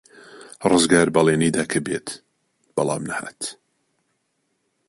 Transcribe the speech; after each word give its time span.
ڕزگار 0.69 1.07
بەڵێنی 1.15 1.49
دا 1.57 1.63
کە 1.71 1.79
بێت، 1.85 2.07
بەڵام 2.75 3.03
نەهات. 3.09 3.41